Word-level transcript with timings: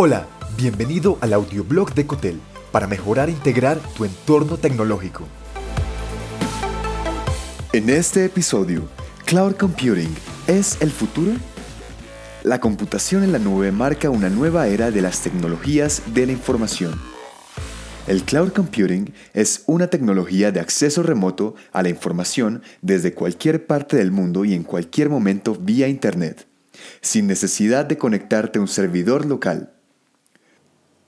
Hola, 0.00 0.28
bienvenido 0.56 1.18
al 1.20 1.32
audioblog 1.32 1.92
de 1.92 2.06
Cotel 2.06 2.38
para 2.70 2.86
mejorar 2.86 3.28
e 3.28 3.32
integrar 3.32 3.80
tu 3.96 4.04
entorno 4.04 4.56
tecnológico. 4.56 5.26
En 7.72 7.90
este 7.90 8.24
episodio, 8.24 8.88
¿Cloud 9.24 9.56
Computing 9.56 10.14
es 10.46 10.80
el 10.80 10.92
futuro? 10.92 11.32
La 12.44 12.60
computación 12.60 13.24
en 13.24 13.32
la 13.32 13.40
nube 13.40 13.72
marca 13.72 14.08
una 14.08 14.30
nueva 14.30 14.68
era 14.68 14.92
de 14.92 15.02
las 15.02 15.20
tecnologías 15.20 16.00
de 16.14 16.26
la 16.26 16.32
información. 16.32 16.94
El 18.06 18.22
cloud 18.22 18.52
computing 18.52 19.12
es 19.34 19.64
una 19.66 19.88
tecnología 19.88 20.52
de 20.52 20.60
acceso 20.60 21.02
remoto 21.02 21.56
a 21.72 21.82
la 21.82 21.88
información 21.88 22.62
desde 22.82 23.14
cualquier 23.14 23.66
parte 23.66 23.96
del 23.96 24.12
mundo 24.12 24.44
y 24.44 24.54
en 24.54 24.62
cualquier 24.62 25.10
momento 25.10 25.56
vía 25.56 25.88
Internet, 25.88 26.46
sin 27.00 27.26
necesidad 27.26 27.84
de 27.84 27.98
conectarte 27.98 28.60
a 28.60 28.62
un 28.62 28.68
servidor 28.68 29.26
local. 29.26 29.72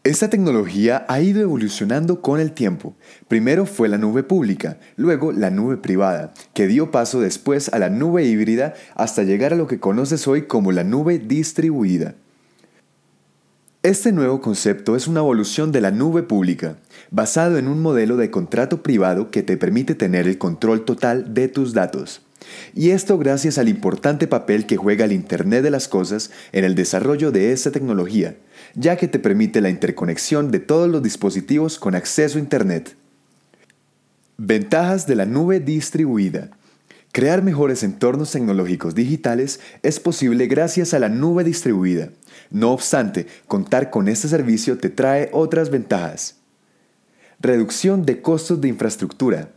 Esta 0.03 0.31
tecnología 0.31 1.05
ha 1.09 1.21
ido 1.21 1.43
evolucionando 1.43 2.23
con 2.23 2.41
el 2.41 2.53
tiempo. 2.53 2.95
Primero 3.29 3.67
fue 3.67 3.87
la 3.87 3.99
nube 3.99 4.23
pública, 4.23 4.79
luego 4.97 5.31
la 5.31 5.51
nube 5.51 5.77
privada, 5.77 6.33
que 6.55 6.67
dio 6.67 6.91
paso 6.91 7.21
después 7.21 7.69
a 7.69 7.79
la 7.79 7.91
nube 7.91 8.25
híbrida 8.25 8.73
hasta 8.95 9.25
llegar 9.25 9.53
a 9.53 9.57
lo 9.57 9.67
que 9.67 9.79
conoces 9.79 10.27
hoy 10.27 10.47
como 10.47 10.73
la 10.73 10.85
nube 10.85 11.19
distribuida. 11.19 12.15
Este 13.83 14.11
nuevo 14.13 14.41
concepto 14.41 14.97
es 14.97 15.07
una 15.07 15.21
evolución 15.21 15.71
de 15.71 15.83
la 15.83 15.91
nube 15.91 16.23
pública, 16.23 16.77
basado 17.11 17.59
en 17.59 17.69
un 17.69 17.83
modelo 17.83 18.17
de 18.17 18.31
contrato 18.31 18.83
privado 18.83 19.31
que 19.31 19.43
te 19.43 19.59
permite 19.59 19.95
tener 19.95 20.27
el 20.27 20.39
control 20.39 20.87
total 20.87 21.35
de 21.35 21.49
tus 21.49 21.75
datos. 21.75 22.23
Y 22.75 22.91
esto 22.91 23.19
gracias 23.19 23.59
al 23.59 23.69
importante 23.69 24.27
papel 24.27 24.67
que 24.67 24.77
juega 24.77 25.05
el 25.05 25.13
Internet 25.13 25.63
de 25.63 25.71
las 25.71 25.89
Cosas 25.89 26.31
en 26.53 26.65
el 26.65 26.75
desarrollo 26.75 27.33
de 27.33 27.53
esta 27.53 27.71
tecnología, 27.71 28.37
ya 28.75 28.97
que 28.97 29.09
te 29.09 29.19
permite 29.19 29.61
la 29.61 29.71
interconexión 29.71 30.51
de 30.51 30.61
todos 30.61 30.89
los 30.89 31.03
dispositivos 31.03 31.79
con 31.79 31.95
acceso 31.95 32.39
a 32.39 32.41
Internet. 32.41 32.97
Ventajas 34.37 35.07
de 35.07 35.17
la 35.17 35.27
nube 35.27 35.61
distribuida. 35.61 36.51
Crear 37.13 37.43
mejores 37.43 37.83
entornos 37.83 38.31
tecnológicos 38.31 38.95
digitales 38.95 39.59
es 39.83 39.99
posible 39.99 40.47
gracias 40.47 40.95
a 40.95 41.01
la 41.01 41.09
nube 41.09 41.43
distribuida. 41.43 42.11
No 42.51 42.71
obstante, 42.71 43.27
contar 43.49 43.91
con 43.91 44.07
este 44.07 44.29
servicio 44.29 44.79
te 44.79 44.91
trae 44.91 45.29
otras 45.33 45.71
ventajas. 45.71 46.37
Reducción 47.41 48.07
de 48.07 48.23
costos 48.23 48.61
de 48.61 48.69
infraestructura. 48.69 49.51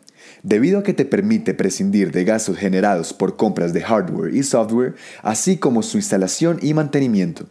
Debido 0.43 0.79
a 0.79 0.83
que 0.83 0.93
te 0.93 1.05
permite 1.05 1.53
prescindir 1.53 2.11
de 2.11 2.25
gastos 2.25 2.57
generados 2.57 3.13
por 3.13 3.37
compras 3.37 3.71
de 3.71 3.81
hardware 3.81 4.35
y 4.35 4.43
software, 4.43 4.95
así 5.21 5.55
como 5.55 5.81
su 5.83 5.95
instalación 5.95 6.59
y 6.61 6.73
mantenimiento. 6.73 7.45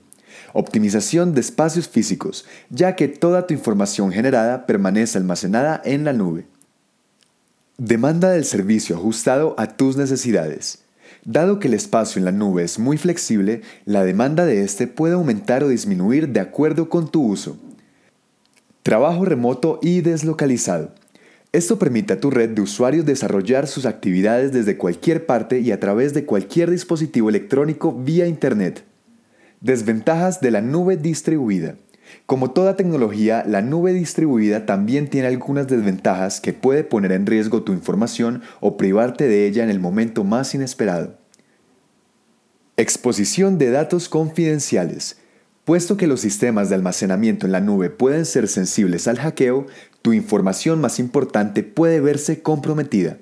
Optimización 0.52 1.34
de 1.34 1.40
espacios 1.40 1.88
físicos, 1.88 2.44
ya 2.68 2.94
que 2.94 3.08
toda 3.08 3.46
tu 3.46 3.54
información 3.54 4.12
generada 4.12 4.66
permanece 4.66 5.16
almacenada 5.16 5.80
en 5.86 6.04
la 6.04 6.12
nube. 6.12 6.46
Demanda 7.78 8.30
del 8.30 8.44
servicio 8.44 8.96
ajustado 8.96 9.54
a 9.56 9.68
tus 9.68 9.96
necesidades. 9.96 10.80
Dado 11.24 11.58
que 11.60 11.68
el 11.68 11.74
espacio 11.74 12.18
en 12.18 12.26
la 12.26 12.32
nube 12.32 12.62
es 12.62 12.78
muy 12.78 12.98
flexible, 12.98 13.62
la 13.86 14.04
demanda 14.04 14.44
de 14.44 14.64
este 14.64 14.86
puede 14.86 15.14
aumentar 15.14 15.64
o 15.64 15.68
disminuir 15.68 16.28
de 16.28 16.40
acuerdo 16.40 16.90
con 16.90 17.10
tu 17.10 17.24
uso. 17.24 17.56
Trabajo 18.82 19.24
remoto 19.24 19.78
y 19.80 20.02
deslocalizado. 20.02 20.92
Esto 21.53 21.78
permite 21.78 22.14
a 22.14 22.20
tu 22.20 22.31
red 22.31 22.50
de 22.50 22.62
usuarios 22.62 23.05
desarrollar 23.05 23.67
sus 23.67 23.84
actividades 23.84 24.53
desde 24.53 24.78
cualquier 24.78 25.27
parte 25.27 25.61
y 25.61 25.70
a 25.70 25.78
través 25.78 26.14
de 26.14 26.25
cualquier 26.25 26.70
dispositivo 26.70 27.28
electrónico 27.28 27.92
vía 27.92 28.27
Internet. 28.27 28.84
Desventajas 29.61 30.41
de 30.41 30.50
la 30.50 30.62
nube 30.62 30.97
distribuida. 30.97 31.77
Como 32.25 32.53
toda 32.53 32.77
tecnología, 32.77 33.44
la 33.47 33.61
nube 33.61 33.92
distribuida 33.92 34.64
también 34.64 35.09
tiene 35.09 35.28
algunas 35.28 35.69
desventajas 35.69 36.41
que 36.41 36.55
puede 36.55 36.84
poner 36.84 37.12
en 37.12 37.26
riesgo 37.26 37.62
tu 37.62 37.72
información 37.72 38.43
o 38.60 38.78
privarte 38.78 39.28
de 39.28 39.47
ella 39.47 39.62
en 39.62 39.71
el 39.71 39.78
momento 39.78 40.25
más 40.25 40.55
inesperado. 40.55 41.19
Exposición 42.78 43.59
de 43.59 43.71
datos 43.71 44.09
confidenciales. 44.09 45.19
Puesto 45.65 45.97
que 45.97 46.09
los 46.09 46.21
sistemas 46.21 46.69
de 46.69 46.75
almacenamiento 46.75 47.47
en 47.47 47.53
la 47.53 47.61
nube 47.61 47.89
pueden 47.89 48.27
ser 48.27 48.49
sensibles 48.49 49.06
al 49.06 49.19
hackeo, 49.19 49.67
tu 50.03 50.12
información 50.12 50.81
más 50.81 50.99
importante 50.99 51.62
puede 51.62 52.00
verse 52.00 52.43
comprometida. 52.43 53.19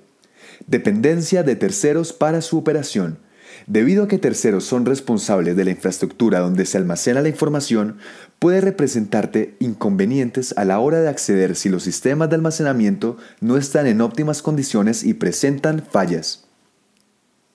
Dependencia 0.66 1.42
de 1.42 1.56
terceros 1.56 2.14
para 2.14 2.40
su 2.40 2.56
operación. 2.56 3.18
Debido 3.66 4.04
a 4.04 4.08
que 4.08 4.16
terceros 4.16 4.64
son 4.64 4.86
responsables 4.86 5.54
de 5.54 5.64
la 5.64 5.70
infraestructura 5.72 6.38
donde 6.38 6.64
se 6.64 6.78
almacena 6.78 7.20
la 7.20 7.28
información, 7.28 7.98
puede 8.38 8.62
representarte 8.62 9.56
inconvenientes 9.58 10.54
a 10.56 10.64
la 10.64 10.78
hora 10.78 11.00
de 11.00 11.08
acceder 11.08 11.56
si 11.56 11.68
los 11.68 11.82
sistemas 11.82 12.30
de 12.30 12.36
almacenamiento 12.36 13.18
no 13.40 13.58
están 13.58 13.86
en 13.86 14.00
óptimas 14.00 14.40
condiciones 14.40 15.04
y 15.04 15.12
presentan 15.12 15.82
fallas. 15.82 16.46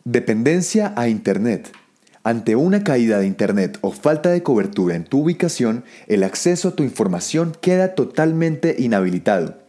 Dependencia 0.03 0.93
a 0.95 1.07
Internet. 1.07 1.71
Ante 2.25 2.55
una 2.55 2.83
caída 2.83 3.19
de 3.19 3.27
Internet 3.27 3.77
o 3.81 3.91
falta 3.91 4.31
de 4.31 4.41
cobertura 4.41 4.95
en 4.95 5.03
tu 5.03 5.21
ubicación, 5.21 5.83
el 6.07 6.23
acceso 6.23 6.69
a 6.69 6.75
tu 6.75 6.81
información 6.81 7.55
queda 7.61 7.93
totalmente 7.93 8.75
inhabilitado. 8.79 9.59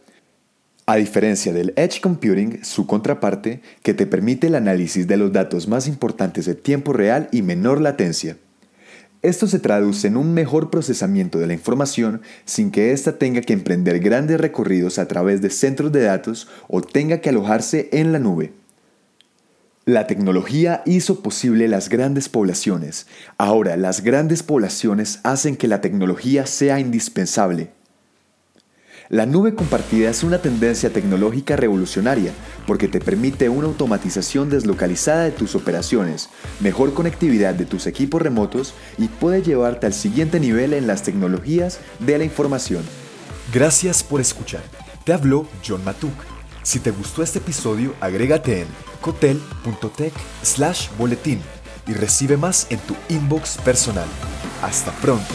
A 0.87 0.95
diferencia 0.95 1.53
del 1.53 1.71
Edge 1.75 2.01
Computing, 2.01 2.65
su 2.65 2.87
contraparte, 2.87 3.61
que 3.83 3.93
te 3.93 4.07
permite 4.07 4.47
el 4.47 4.55
análisis 4.55 5.05
de 5.05 5.17
los 5.17 5.31
datos 5.31 5.67
más 5.67 5.87
importantes 5.87 6.47
de 6.47 6.55
tiempo 6.55 6.93
real 6.93 7.29
y 7.31 7.43
menor 7.43 7.79
latencia. 7.79 8.37
Esto 9.21 9.45
se 9.45 9.59
traduce 9.59 10.07
en 10.07 10.17
un 10.17 10.33
mejor 10.33 10.71
procesamiento 10.71 11.37
de 11.37 11.45
la 11.45 11.53
información 11.53 12.21
sin 12.45 12.71
que 12.71 12.91
ésta 12.91 13.19
tenga 13.19 13.41
que 13.41 13.53
emprender 13.53 13.99
grandes 13.99 14.41
recorridos 14.41 14.97
a 14.97 15.07
través 15.07 15.43
de 15.43 15.51
centros 15.51 15.91
de 15.91 16.01
datos 16.01 16.47
o 16.67 16.81
tenga 16.81 17.21
que 17.21 17.29
alojarse 17.29 17.89
en 17.91 18.11
la 18.11 18.17
nube. 18.17 18.51
La 19.87 20.05
tecnología 20.05 20.83
hizo 20.85 21.21
posible 21.21 21.69
las 21.69 21.87
grandes 21.87 22.27
poblaciones. 22.27 23.07
Ahora 23.37 23.77
las 23.77 24.01
grandes 24.01 24.43
poblaciones 24.43 25.21
hacen 25.23 25.55
que 25.55 25.69
la 25.69 25.79
tecnología 25.79 26.45
sea 26.45 26.81
indispensable. 26.81 27.69
La 29.07 29.25
nube 29.25 29.55
compartida 29.55 30.09
es 30.09 30.23
una 30.25 30.39
tendencia 30.41 30.91
tecnológica 30.91 31.55
revolucionaria 31.55 32.33
porque 32.67 32.89
te 32.89 32.99
permite 32.99 33.47
una 33.47 33.67
automatización 33.67 34.49
deslocalizada 34.49 35.23
de 35.23 35.31
tus 35.31 35.55
operaciones, 35.55 36.27
mejor 36.59 36.93
conectividad 36.93 37.53
de 37.53 37.63
tus 37.63 37.87
equipos 37.87 38.21
remotos 38.21 38.73
y 38.97 39.07
puede 39.07 39.41
llevarte 39.41 39.85
al 39.85 39.93
siguiente 39.93 40.41
nivel 40.41 40.73
en 40.73 40.85
las 40.85 41.03
tecnologías 41.03 41.79
de 41.99 42.17
la 42.17 42.25
información. 42.25 42.83
Gracias 43.53 44.03
por 44.03 44.19
escuchar. 44.19 44.63
Te 45.05 45.13
habló 45.13 45.47
John 45.65 45.85
Matuk. 45.85 46.36
Si 46.67 46.81
te 46.81 46.91
gustó 46.91 47.23
este 47.23 47.39
episodio, 47.39 47.93
agrégate 48.01 48.59
en 48.59 48.67
cotel.tech 48.99 50.11
slash 50.41 50.89
boletín 50.97 51.41
y 51.87 51.93
recibe 51.93 52.35
más 52.35 52.67
en 52.69 52.79
tu 52.79 52.93
inbox 53.07 53.57
personal. 53.59 54.09
Hasta 54.61 54.91
pronto. 54.99 55.33